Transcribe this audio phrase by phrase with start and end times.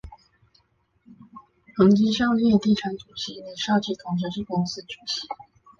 [1.75, 5.27] 恒基兆业地产主席李兆基同时是公司主席。